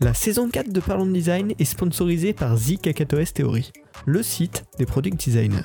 [0.00, 3.72] La saison 4 de Parlons de Design est sponsorisée par The Theory,
[4.04, 5.60] le site des product designers.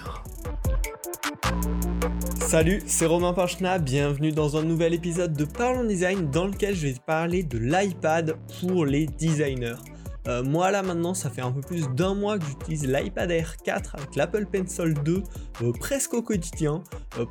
[2.40, 6.88] Salut, c'est Romain Panchna, bienvenue dans un nouvel épisode de Parlons Design dans lequel je
[6.88, 9.78] vais parler de l'iPad pour les designers.
[10.28, 13.58] Euh, moi là maintenant ça fait un peu plus d'un mois que j'utilise l'iPad Air
[13.58, 15.24] 4 avec l'Apple Pencil 2
[15.64, 16.84] euh, presque au quotidien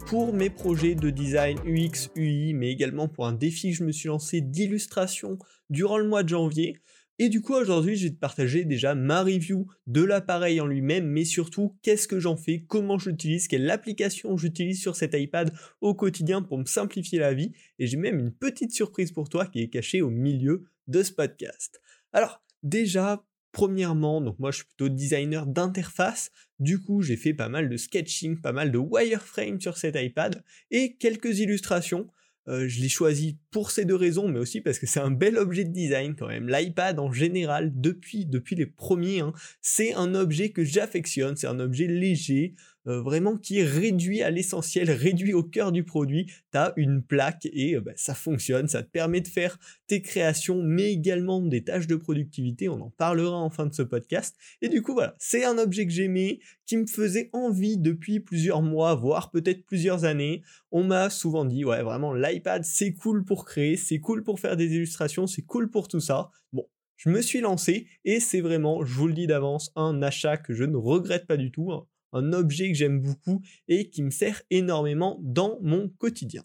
[0.07, 3.93] pour mes projets de design UX, UI mais également pour un défi que je me
[3.93, 5.39] suis lancé d'illustration
[5.71, 6.77] durant le mois de janvier.
[7.19, 11.07] Et du coup aujourd'hui je vais te partager déjà ma review de l'appareil en lui-même
[11.07, 15.95] mais surtout qu'est-ce que j'en fais, comment j'utilise, quelle application j'utilise sur cet iPad au
[15.95, 19.61] quotidien pour me simplifier la vie et j'ai même une petite surprise pour toi qui
[19.61, 21.81] est cachée au milieu de ce podcast.
[22.13, 27.49] Alors Déjà, premièrement, donc moi je suis plutôt designer d'interface, du coup j'ai fait pas
[27.49, 32.09] mal de sketching, pas mal de wireframe sur cet iPad et quelques illustrations.
[32.49, 35.37] Euh, je l'ai choisi pour ces deux raisons, mais aussi parce que c'est un bel
[35.37, 36.49] objet de design quand même.
[36.49, 41.61] L'iPad en général, depuis, depuis les premiers, hein, c'est un objet que j'affectionne, c'est un
[41.61, 42.55] objet léger,
[42.87, 46.27] euh, vraiment qui est réduit à l'essentiel, réduit au cœur du produit.
[46.51, 50.01] Tu as une plaque et euh, bah, ça fonctionne, ça te permet de faire tes
[50.01, 52.71] créations, mais également des tâches de productivité.
[52.71, 54.37] On en parlera en fin de ce podcast.
[54.63, 58.63] Et du coup, voilà, c'est un objet que j'aimais, qui me faisait envie depuis plusieurs
[58.63, 60.43] mois, voire peut-être plusieurs années.
[60.71, 64.57] On m'a souvent dit, ouais, vraiment, l'iPad, c'est cool pour créer, c'est cool pour faire
[64.57, 66.31] des illustrations, c'est cool pour tout ça.
[66.53, 70.37] Bon, je me suis lancé et c'est vraiment, je vous le dis d'avance, un achat
[70.37, 71.73] que je ne regrette pas du tout.
[71.73, 76.45] Hein un objet que j'aime beaucoup et qui me sert énormément dans mon quotidien.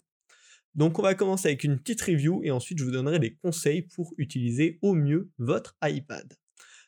[0.74, 3.82] Donc on va commencer avec une petite review et ensuite je vous donnerai des conseils
[3.82, 6.34] pour utiliser au mieux votre iPad.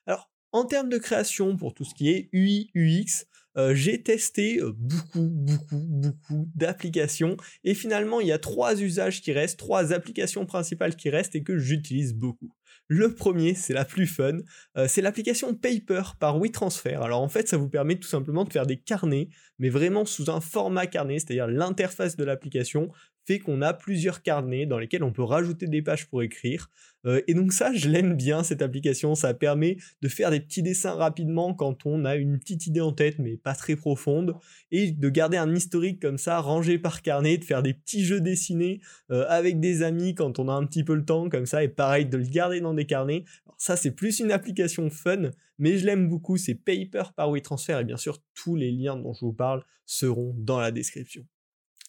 [0.06, 3.24] Alors en termes de création pour tout ce qui est UI, UX,
[3.58, 9.20] euh, j'ai testé euh, beaucoup, beaucoup, beaucoup d'applications et finalement il y a trois usages
[9.20, 12.52] qui restent, trois applications principales qui restent et que j'utilise beaucoup.
[12.90, 14.38] Le premier, c'est la plus fun,
[14.76, 16.94] euh, c'est l'application Paper par WeTransfer.
[17.02, 19.28] Alors en fait, ça vous permet tout simplement de faire des carnets,
[19.58, 22.90] mais vraiment sous un format carnet, c'est-à-dire l'interface de l'application
[23.36, 26.70] qu'on a plusieurs carnets dans lesquels on peut rajouter des pages pour écrire.
[27.04, 29.14] Euh, et donc ça, je l'aime bien cette application.
[29.14, 32.92] Ça permet de faire des petits dessins rapidement quand on a une petite idée en
[32.92, 34.34] tête, mais pas très profonde,
[34.70, 38.20] et de garder un historique comme ça, rangé par carnet, de faire des petits jeux
[38.20, 38.80] dessinés
[39.10, 41.68] euh, avec des amis quand on a un petit peu le temps, comme ça, et
[41.68, 43.24] pareil de le garder dans des carnets.
[43.46, 46.36] Alors ça, c'est plus une application fun, mais je l'aime beaucoup.
[46.36, 50.34] C'est Paper par WeTransfer, et bien sûr, tous les liens dont je vous parle seront
[50.36, 51.24] dans la description.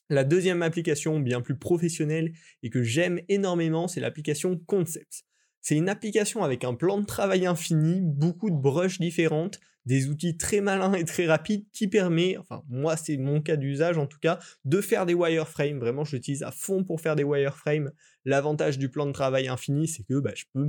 [0.09, 2.33] La deuxième application bien plus professionnelle
[2.63, 5.23] et que j'aime énormément, c'est l'application Concepts.
[5.61, 10.37] C'est une application avec un plan de travail infini, beaucoup de brushes différentes, des outils
[10.37, 14.19] très malins et très rapides qui permet, enfin moi c'est mon cas d'usage en tout
[14.19, 15.79] cas, de faire des wireframes.
[15.79, 17.91] Vraiment je l'utilise à fond pour faire des wireframes.
[18.25, 20.67] L'avantage du plan de travail infini c'est que bah, je peux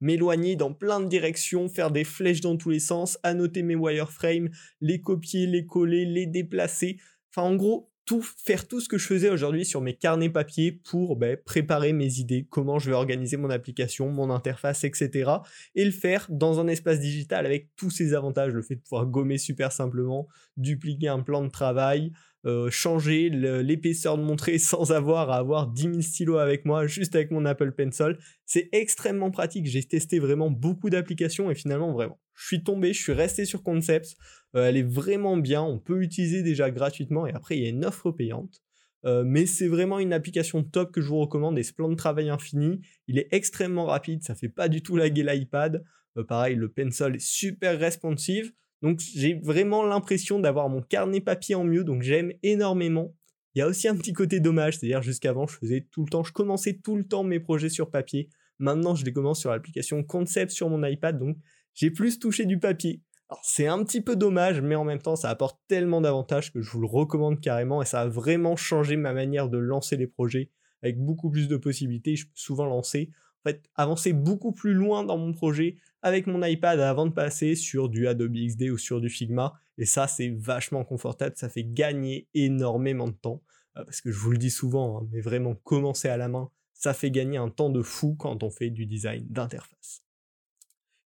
[0.00, 4.50] m'éloigner dans plein de directions, faire des flèches dans tous les sens, annoter mes wireframes,
[4.80, 6.98] les copier, les coller, les déplacer.
[7.30, 10.72] Enfin en gros tout, faire tout ce que je faisais aujourd'hui sur mes carnets papier
[10.72, 15.30] pour ben, préparer mes idées, comment je vais organiser mon application, mon interface, etc.
[15.74, 19.06] Et le faire dans un espace digital avec tous ces avantages, le fait de pouvoir
[19.06, 20.26] gommer super simplement,
[20.56, 22.12] dupliquer un plan de travail,
[22.44, 27.14] euh, changer l'épaisseur de mon sans avoir à avoir 10 000 stylos avec moi, juste
[27.14, 28.18] avec mon Apple Pencil.
[28.46, 29.66] C'est extrêmement pratique.
[29.66, 33.62] J'ai testé vraiment beaucoup d'applications et finalement, vraiment, je suis tombé, je suis resté sur
[33.62, 34.16] Concepts.
[34.56, 35.62] Euh, elle est vraiment bien.
[35.62, 38.60] On peut l'utiliser déjà gratuitement et après, il y a une offre payante.
[39.04, 41.94] Euh, mais c'est vraiment une application top que je vous recommande et ce plan de
[41.94, 45.84] travail infini, il est extrêmement rapide, ça fait pas du tout laguer l'iPad.
[46.28, 48.52] pareil, le pencil est super responsive.
[48.80, 53.14] Donc j'ai vraiment l'impression d'avoir mon carnet papier en mieux, donc j'aime énormément.
[53.54, 56.24] Il y a aussi un petit côté dommage, c'est-à-dire jusqu'avant je faisais tout le temps,
[56.24, 58.28] je commençais tout le temps mes projets sur papier.
[58.58, 61.36] Maintenant je les commence sur l'application Concept sur mon iPad, donc
[61.74, 63.02] j'ai plus touché du papier.
[63.28, 66.60] Alors c'est un petit peu dommage, mais en même temps ça apporte tellement d'avantages que
[66.60, 70.06] je vous le recommande carrément et ça a vraiment changé ma manière de lancer les
[70.06, 70.50] projets
[70.82, 72.16] avec beaucoup plus de possibilités.
[72.16, 73.10] Je peux souvent lancer
[73.44, 77.54] en fait, avancer beaucoup plus loin dans mon projet avec mon iPad avant de passer
[77.54, 79.54] sur du Adobe XD ou sur du Figma.
[79.78, 83.42] Et ça, c'est vachement confortable, ça fait gagner énormément de temps.
[83.76, 86.50] Euh, parce que je vous le dis souvent, hein, mais vraiment commencer à la main,
[86.74, 90.01] ça fait gagner un temps de fou quand on fait du design d'interface.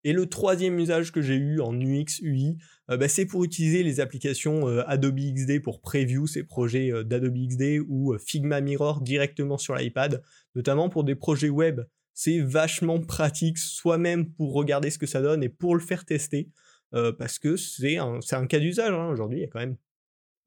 [0.05, 2.57] Et le troisième usage que j'ai eu en UX, UI,
[2.89, 7.35] euh, bah, c'est pour utiliser les applications euh, Adobe XD pour preview ces projets d'Adobe
[7.35, 10.23] XD ou Figma Mirror directement sur l'iPad,
[10.55, 11.81] notamment pour des projets web
[12.15, 16.49] c'est vachement pratique soi-même pour regarder ce que ça donne et pour le faire tester.
[16.93, 18.91] Euh, parce que c'est un, cas d'usage.
[18.91, 19.09] Hein.
[19.09, 19.75] Aujourd'hui, il y a quand même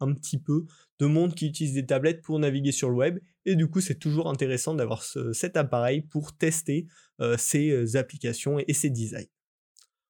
[0.00, 0.64] un petit peu
[0.98, 3.18] de monde qui utilise des tablettes pour naviguer sur le web.
[3.44, 6.86] Et du coup, c'est toujours intéressant d'avoir cet appareil pour tester
[7.36, 9.26] ces applications et ces designs.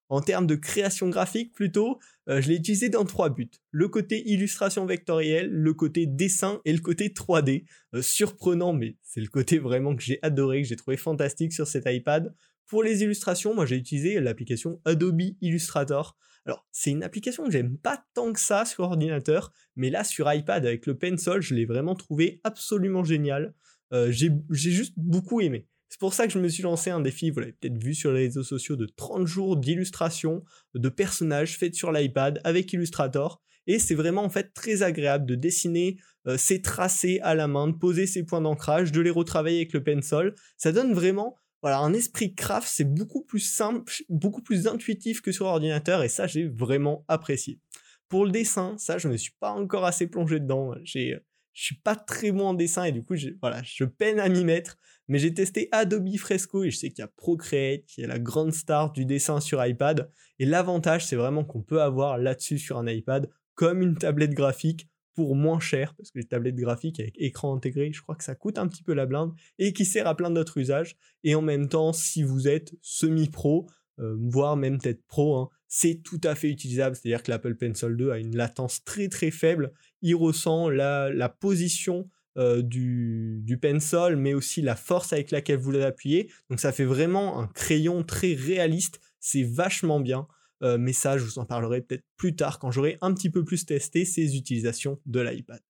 [0.09, 3.51] En termes de création graphique, plutôt, euh, je l'ai utilisé dans trois buts.
[3.71, 7.65] Le côté illustration vectorielle, le côté dessin et le côté 3D.
[7.95, 11.67] Euh, surprenant, mais c'est le côté vraiment que j'ai adoré, que j'ai trouvé fantastique sur
[11.67, 12.35] cet iPad.
[12.67, 16.17] Pour les illustrations, moi j'ai utilisé l'application Adobe Illustrator.
[16.47, 20.33] Alors, c'est une application que j'aime pas tant que ça sur ordinateur, mais là sur
[20.33, 23.55] iPad avec le Pencil, je l'ai vraiment trouvé absolument génial.
[23.93, 25.67] Euh, j'ai juste beaucoup aimé.
[25.89, 28.13] C'est pour ça que je me suis lancé un défi, vous l'avez peut-être vu sur
[28.13, 30.45] les réseaux sociaux, de 30 jours d'illustration
[30.75, 33.41] de personnages faits sur l'iPad avec Illustrator.
[33.67, 37.69] Et c'est vraiment en fait très agréable de dessiner euh, ces tracés à la main,
[37.69, 40.35] de poser ces points d'ancrage, de les retravailler avec le pencil.
[40.57, 45.33] Ça donne vraiment voilà, un esprit craft, c'est beaucoup plus simple, beaucoup plus intuitif que
[45.33, 47.61] sur ordinateur et ça j'ai vraiment apprécié.
[48.09, 50.75] Pour le dessin, ça je me suis pas encore assez plongé dedans.
[50.85, 51.19] J'ai
[51.59, 54.45] je suis pas très bon en dessin et du coup, voilà, je peine à m'y
[54.45, 54.77] mettre.
[55.09, 58.21] Mais j'ai testé Adobe Fresco et je sais qu'il y a Procreate, qui est la
[58.21, 60.09] grande star du dessin sur iPad.
[60.39, 64.89] Et l'avantage, c'est vraiment qu'on peut avoir là-dessus sur un iPad comme une tablette graphique
[65.15, 68.37] pour moins cher, parce que les tablettes graphiques avec écran intégré, je crois que ça
[68.37, 70.97] coûte un petit peu la blinde, et qui sert à plein d'autres usages.
[71.25, 73.67] Et en même temps, si vous êtes semi-pro,
[73.99, 76.97] euh, voire même peut-être pro, hein, c'est tout à fait utilisable.
[76.97, 79.73] C'est-à-dire que l'Apple Pencil 2 a une latence très très faible.
[80.03, 85.71] Il ressent la, position euh, du, du, pencil, mais aussi la force avec laquelle vous
[85.71, 86.31] l'appuyez.
[86.51, 89.01] Donc ça fait vraiment un crayon très réaliste.
[89.21, 90.27] C'est vachement bien.
[90.63, 93.45] Euh, mais ça, je vous en parlerai peut-être plus tard quand j'aurai un petit peu
[93.45, 95.61] plus testé ces utilisations de l'iPad.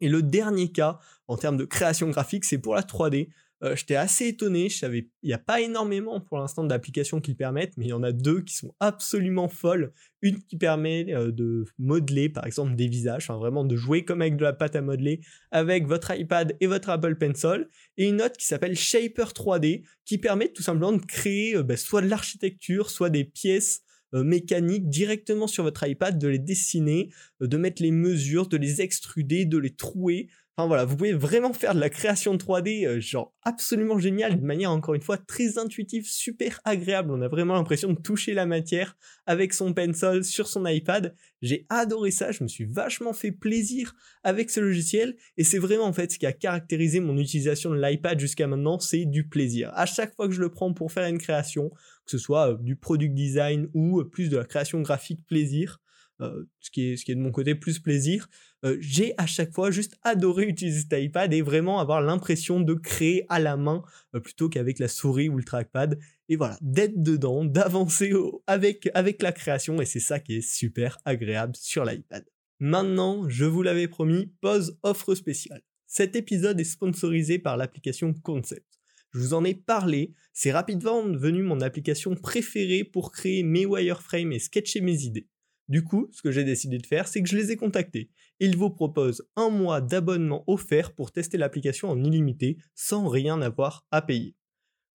[0.00, 0.98] Et le dernier cas
[1.28, 3.28] en termes de création graphique, c'est pour la 3D.
[3.64, 7.76] Euh, j'étais assez étonné, il n'y a pas énormément pour l'instant d'applications qui le permettent,
[7.76, 9.92] mais il y en a deux qui sont absolument folles.
[10.20, 14.36] Une qui permet euh, de modeler par exemple des visages, vraiment de jouer comme avec
[14.36, 15.20] de la pâte à modeler
[15.52, 20.18] avec votre iPad et votre Apple Pencil, et une autre qui s'appelle Shaper 3D, qui
[20.18, 23.82] permet tout simplement de créer euh, bah, soit de l'architecture, soit des pièces
[24.14, 27.08] mécaniques directement sur votre iPad, de les dessiner,
[27.40, 31.54] de mettre les mesures, de les extruder, de les trouer, Enfin voilà, vous pouvez vraiment
[31.54, 35.56] faire de la création 3D euh, genre absolument génial, de manière encore une fois très
[35.56, 37.10] intuitive, super agréable.
[37.10, 38.94] On a vraiment l'impression de toucher la matière
[39.24, 41.14] avec son pencil sur son iPad.
[41.40, 43.94] J'ai adoré ça, je me suis vachement fait plaisir
[44.24, 47.80] avec ce logiciel et c'est vraiment en fait ce qui a caractérisé mon utilisation de
[47.80, 49.70] l'iPad jusqu'à maintenant, c'est du plaisir.
[49.74, 52.58] À chaque fois que je le prends pour faire une création, que ce soit euh,
[52.60, 55.80] du product design ou euh, plus de la création graphique plaisir,
[56.20, 58.28] ce, qui est, ce qui est de mon côté plus plaisir,
[58.64, 62.74] euh, j'ai à chaque fois juste adoré utiliser cet iPad et vraiment avoir l'impression de
[62.74, 63.82] créer à la main
[64.14, 65.98] euh, plutôt qu'avec la souris ou le trackpad.
[66.28, 68.12] Et voilà, d'être dedans, d'avancer
[68.46, 72.24] avec, avec la création et c'est ça qui est super agréable sur l'iPad.
[72.60, 75.62] Maintenant, je vous l'avais promis, pause offre spéciale.
[75.86, 78.66] Cet épisode est sponsorisé par l'application Concept.
[79.12, 84.32] Je vous en ai parlé, c'est rapidement devenu mon application préférée pour créer mes wireframes
[84.32, 85.28] et sketcher mes idées.
[85.68, 88.10] Du coup, ce que j'ai décidé de faire, c'est que je les ai contactés.
[88.40, 93.86] Ils vous proposent un mois d'abonnement offert pour tester l'application en illimité sans rien avoir
[93.90, 94.34] à payer.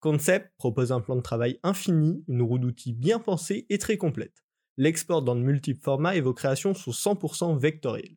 [0.00, 4.44] Concept propose un plan de travail infini, une roue d'outils bien pensée et très complète.
[4.76, 8.16] L'export dans de multiples formats et vos créations sont 100% vectorielles.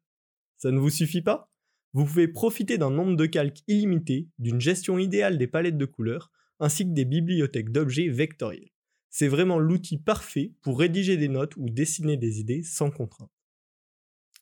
[0.58, 1.50] Ça ne vous suffit pas?
[1.94, 6.32] Vous pouvez profiter d'un nombre de calques illimité, d'une gestion idéale des palettes de couleurs,
[6.60, 8.71] ainsi que des bibliothèques d'objets vectoriels.
[9.12, 13.30] C'est vraiment l'outil parfait pour rédiger des notes ou dessiner des idées sans contrainte.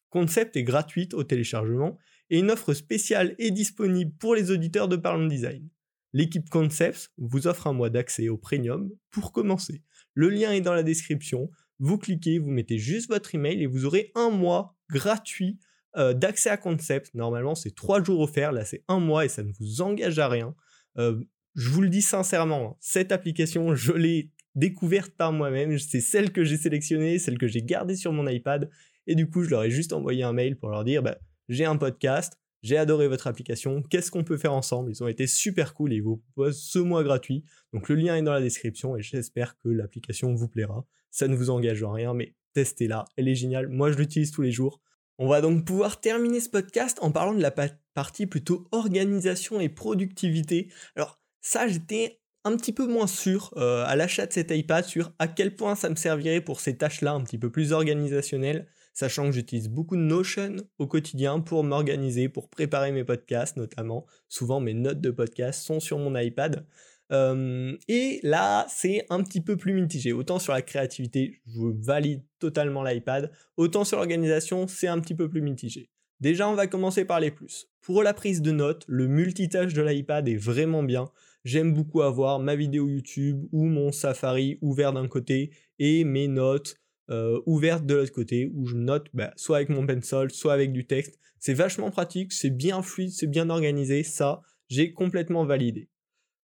[0.10, 1.98] Concept est gratuite au téléchargement
[2.30, 5.68] et une offre spéciale est disponible pour les auditeurs de Parlons Design.
[6.14, 9.84] L'équipe Concepts vous offre un mois d'accès au premium pour commencer.
[10.14, 11.50] Le lien est dans la description.
[11.80, 15.60] Vous cliquez, vous mettez juste votre email et vous aurez un mois gratuit
[15.98, 17.14] euh, d'accès à Concept.
[17.14, 18.52] Normalement, c'est trois jours offerts.
[18.52, 20.56] Là, c'est un mois et ça ne vous engage à rien.
[20.98, 21.20] Euh,
[21.56, 25.78] je vous le dis sincèrement, hein, cette application, je l'ai découverte par moi-même.
[25.78, 28.70] C'est celle que j'ai sélectionnée, celle que j'ai gardée sur mon iPad.
[29.08, 31.66] Et du coup, je leur ai juste envoyé un mail pour leur dire bah, j'ai
[31.66, 34.92] un podcast, j'ai adoré votre application, qu'est-ce qu'on peut faire ensemble?
[34.92, 37.44] Ils ont été super cool et ils vous proposent ce mois gratuit.
[37.74, 40.86] Donc le lien est dans la description et j'espère que l'application vous plaira.
[41.12, 43.68] Ça ne vous engage en rien, mais testez-la, elle est géniale.
[43.68, 44.82] Moi, je l'utilise tous les jours.
[45.18, 47.52] On va donc pouvoir terminer ce podcast en parlant de la
[47.94, 50.72] partie plutôt organisation et productivité.
[50.96, 55.12] Alors ça, j'étais un petit peu moins sûr euh, à l'achat de cet iPad sur
[55.20, 59.26] à quel point ça me servirait pour ces tâches-là un petit peu plus organisationnelles, sachant
[59.26, 64.06] que j'utilise beaucoup de Notion au quotidien pour m'organiser, pour préparer mes podcasts notamment.
[64.28, 66.66] Souvent mes notes de podcast sont sur mon iPad.
[67.12, 70.14] Et là, c'est un petit peu plus mitigé.
[70.14, 75.28] Autant sur la créativité, je valide totalement l'iPad, autant sur l'organisation, c'est un petit peu
[75.28, 75.90] plus mitigé.
[76.20, 77.68] Déjà, on va commencer par les plus.
[77.82, 81.10] Pour la prise de notes, le multitâche de l'iPad est vraiment bien.
[81.46, 86.76] J'aime beaucoup avoir ma vidéo YouTube ou mon Safari ouvert d'un côté et mes notes
[87.10, 90.74] euh, ouvertes de l'autre côté où je note bah, soit avec mon pencil, soit avec
[90.74, 91.18] du texte.
[91.40, 94.04] C'est vachement pratique, c'est bien fluide, c'est bien organisé.
[94.04, 95.90] Ça, j'ai complètement validé.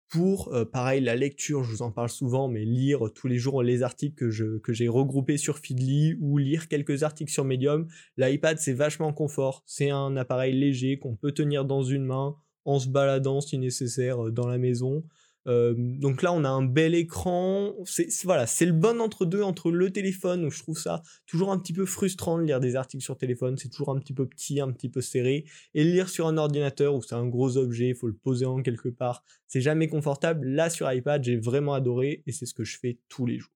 [0.09, 3.63] Pour, euh, pareil, la lecture, je vous en parle souvent, mais lire tous les jours
[3.63, 7.89] les articles que, que j'ai regroupés sur Feedly ou lire quelques articles sur Medium,
[8.19, 9.65] l'iPad c'est vachement confort.
[9.67, 14.27] C'est un appareil léger qu'on peut tenir dans une main en se baladant si nécessaire
[14.27, 15.05] euh, dans la maison.
[15.47, 17.75] Euh, donc là, on a un bel écran.
[17.85, 21.53] C'est voilà, c'est le bon entre deux entre le téléphone où je trouve ça toujours
[21.53, 23.57] un petit peu frustrant de lire des articles sur téléphone.
[23.59, 25.45] C'est toujours un petit peu petit, un petit peu serré,
[25.75, 28.63] et lire sur un ordinateur où c'est un gros objet, il faut le poser en
[28.63, 29.25] quelque part.
[29.47, 30.47] C'est jamais confortable.
[30.47, 33.51] Là sur iPad, j'ai vraiment adoré et c'est ce que je fais tous les jours.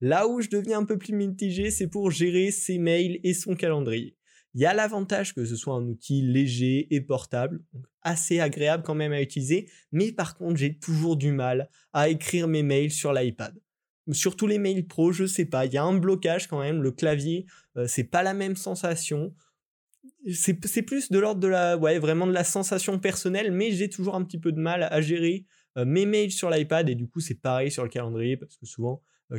[0.00, 3.54] Là où je deviens un peu plus mitigé, c'est pour gérer ses mails et son
[3.54, 4.16] calendrier.
[4.54, 7.62] Il y a l'avantage que ce soit un outil léger et portable,
[8.02, 12.48] assez agréable quand même à utiliser, mais par contre j'ai toujours du mal à écrire
[12.48, 13.54] mes mails sur l'iPad.
[14.12, 16.90] Surtout les mails pro, je sais pas, il y a un blocage quand même, le
[16.90, 19.34] clavier, euh, c'est pas la même sensation.
[20.32, 24.16] C'est plus de l'ordre de la, ouais, vraiment de la sensation personnelle, mais j'ai toujours
[24.16, 27.40] un petit peu de mal à gérer mes mails sur l'iPad et du coup c'est
[27.40, 29.38] pareil sur le calendrier parce que souvent euh,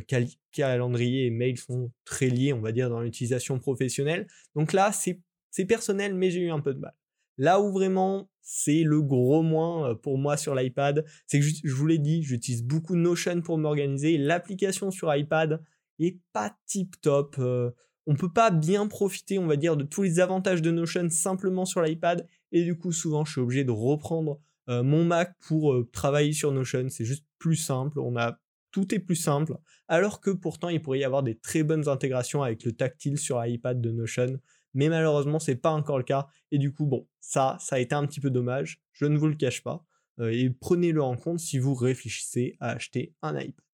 [0.52, 4.26] calendrier et mail sont très liés, on va dire, dans l'utilisation professionnelle.
[4.54, 6.94] Donc là, c'est personnel, mais j'ai eu un peu de mal.
[7.38, 11.72] Là où vraiment c'est le gros moins euh, pour moi sur l'iPad, c'est que je,
[11.72, 14.18] vous l'ai dit, j'utilise beaucoup Notion pour m'organiser.
[14.18, 15.62] L'application sur iPad
[15.98, 17.36] est pas tip top.
[17.38, 17.70] Euh,
[18.06, 21.64] on peut pas bien profiter, on va dire, de tous les avantages de Notion simplement
[21.64, 22.26] sur l'iPad.
[22.50, 26.88] Et du coup, souvent, je suis obligé de reprendre mon Mac pour travailler sur Notion.
[26.88, 27.98] C'est juste plus simple.
[27.98, 28.38] On a
[28.72, 32.42] tout est plus simple, alors que pourtant il pourrait y avoir des très bonnes intégrations
[32.42, 34.40] avec le tactile sur iPad de Notion,
[34.74, 37.94] mais malheureusement c'est pas encore le cas, et du coup bon, ça, ça a été
[37.94, 39.84] un petit peu dommage, je ne vous le cache pas,
[40.18, 43.64] euh, et prenez-le en compte si vous réfléchissez à acheter un iPad.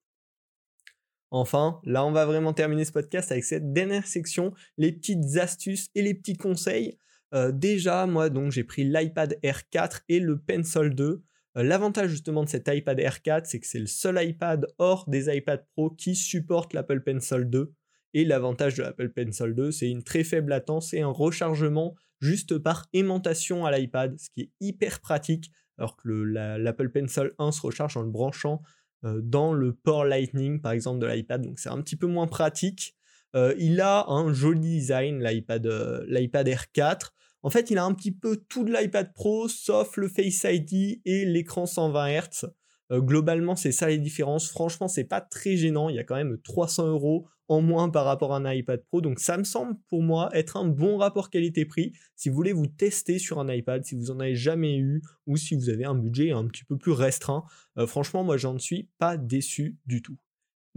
[1.31, 5.89] Enfin, là on va vraiment terminer ce podcast avec cette dernière section, les petites astuces
[5.95, 6.99] et les petits conseils.
[7.35, 11.23] Euh, déjà, moi donc j'ai pris l'iPad Air 4 et le Pencil 2.
[11.57, 15.09] Euh, l'avantage justement de cet iPad Air 4, c'est que c'est le seul iPad hors
[15.09, 17.73] des iPad Pro qui supporte l'Apple Pencil 2.
[18.15, 22.59] Et l'avantage de l'Apple Pencil 2, c'est une très faible latence et un rechargement juste
[22.59, 27.61] par aimantation à l'iPad, ce qui est hyper pratique, alors que l'Apple Pencil 1 se
[27.61, 28.63] recharge en le branchant
[29.05, 32.27] euh, dans le port Lightning, par exemple, de l'iPad, donc c'est un petit peu moins
[32.27, 32.97] pratique.
[33.35, 37.15] Euh, il a un joli design, l'iPad Air 4.
[37.43, 41.01] En fait, il a un petit peu tout de l'iPad Pro, sauf le Face ID
[41.05, 42.47] et l'écran 120 Hz.
[42.91, 44.49] Euh, globalement, c'est ça les différences.
[44.49, 45.89] Franchement, c'est pas très gênant.
[45.89, 49.01] Il y a quand même 300 euros en moins par rapport à un iPad Pro.
[49.01, 51.93] Donc, ça me semble pour moi être un bon rapport qualité-prix.
[52.17, 55.37] Si vous voulez vous tester sur un iPad, si vous en avez jamais eu ou
[55.37, 57.45] si vous avez un budget un petit peu plus restreint,
[57.79, 60.17] euh, franchement, moi, j'en suis pas déçu du tout.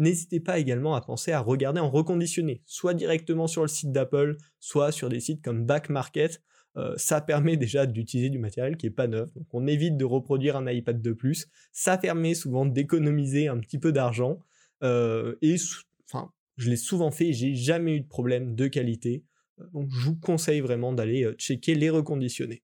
[0.02, 4.36] N'hésitez pas également à penser à regarder en reconditionné, soit directement sur le site d'Apple,
[4.60, 6.42] soit sur des sites comme Back Market.
[6.76, 10.06] Euh, ça permet déjà d'utiliser du matériel qui est pas neuf, donc on évite de
[10.06, 11.50] reproduire un iPad de plus.
[11.72, 14.40] Ça permet souvent d'économiser un petit peu d'argent
[14.82, 15.58] euh, et
[16.58, 19.24] je l'ai souvent fait, j'ai jamais eu de problème de qualité.
[19.60, 22.64] Euh, donc je vous conseille vraiment d'aller checker les reconditionnés.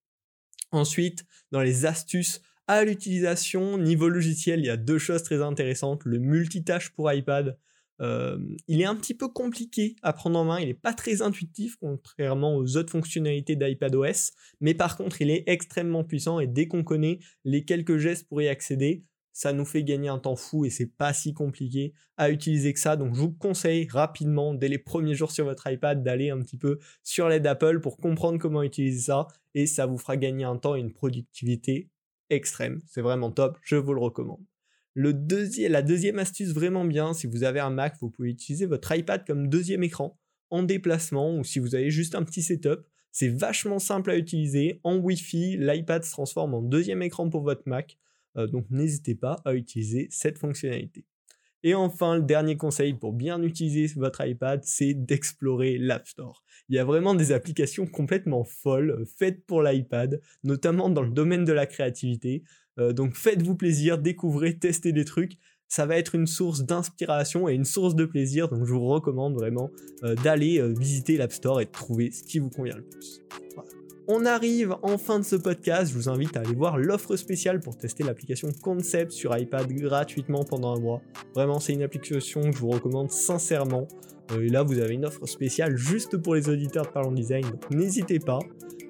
[0.72, 6.04] Ensuite, dans les astuces à l'utilisation, niveau logiciel, il y a deux choses très intéressantes.
[6.04, 7.58] Le multitâche pour iPad,
[8.02, 11.22] euh, il est un petit peu compliqué à prendre en main, il n'est pas très
[11.22, 16.68] intuitif contrairement aux autres fonctionnalités d'iPadOS, mais par contre il est extrêmement puissant et dès
[16.68, 20.66] qu'on connaît les quelques gestes pour y accéder, ça nous fait gagner un temps fou
[20.66, 22.96] et c'est pas si compliqué à utiliser que ça.
[22.96, 26.58] Donc je vous conseille rapidement, dès les premiers jours sur votre iPad, d'aller un petit
[26.58, 30.58] peu sur l'aide d'Apple pour comprendre comment utiliser ça et ça vous fera gagner un
[30.58, 31.90] temps et une productivité
[32.30, 32.82] extrême.
[32.88, 34.44] C'est vraiment top, je vous le recommande.
[34.94, 35.12] Le
[35.70, 39.26] la deuxième astuce vraiment bien, si vous avez un Mac, vous pouvez utiliser votre iPad
[39.28, 40.18] comme deuxième écran
[40.50, 42.82] en déplacement ou si vous avez juste un petit setup.
[43.12, 44.80] C'est vachement simple à utiliser.
[44.84, 47.98] En Wi-Fi, l'iPad se transforme en deuxième écran pour votre Mac.
[48.38, 51.06] Euh, donc n'hésitez pas à utiliser cette fonctionnalité.
[51.68, 56.42] Et enfin, le dernier conseil pour bien utiliser votre iPad, c'est d'explorer l'App Store.
[56.70, 61.10] Il y a vraiment des applications complètement folles euh, faites pour l'iPad, notamment dans le
[61.10, 62.44] domaine de la créativité.
[62.80, 65.34] Euh, donc faites-vous plaisir, découvrez, testez des trucs.
[65.68, 68.48] Ça va être une source d'inspiration et une source de plaisir.
[68.48, 69.70] Donc je vous recommande vraiment
[70.06, 73.20] euh, d'aller visiter l'App Store et de trouver ce qui vous convient le plus.
[74.10, 77.60] On arrive en fin de ce podcast, je vous invite à aller voir l'offre spéciale
[77.60, 81.02] pour tester l'application Concept sur iPad gratuitement pendant un mois.
[81.36, 83.86] Vraiment, c'est une application que je vous recommande sincèrement.
[84.32, 87.42] Euh, et là, vous avez une offre spéciale juste pour les auditeurs de Parlons Design,
[87.42, 88.40] donc n'hésitez pas.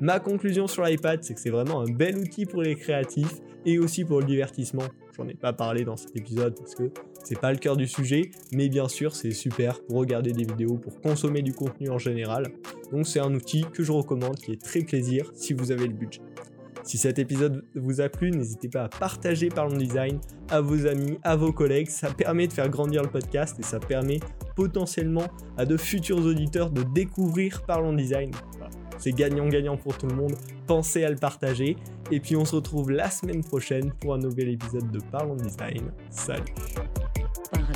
[0.01, 3.79] Ma conclusion sur l'iPad, c'est que c'est vraiment un bel outil pour les créatifs et
[3.79, 4.83] aussi pour le divertissement.
[5.17, 6.91] J'en ai pas parlé dans cet épisode parce que
[7.27, 10.75] c'est pas le cœur du sujet, mais bien sûr, c'est super pour regarder des vidéos,
[10.77, 12.53] pour consommer du contenu en général.
[12.93, 15.93] Donc c'est un outil que je recommande qui est très plaisir si vous avez le
[15.93, 16.22] budget.
[16.84, 21.19] Si cet épisode vous a plu, n'hésitez pas à partager Parlons Design à vos amis,
[21.22, 21.89] à vos collègues.
[21.89, 24.22] Ça permet de faire grandir le podcast et ça permet
[24.55, 28.31] potentiellement à de futurs auditeurs de découvrir Parlons Design.
[29.00, 30.36] C'est gagnant-gagnant pour tout le monde.
[30.65, 31.75] Pensez à le partager.
[32.10, 35.91] Et puis on se retrouve la semaine prochaine pour un nouvel épisode de Parlons Design.
[36.10, 36.46] Salut